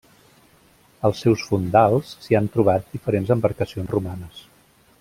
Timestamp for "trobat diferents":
2.55-3.35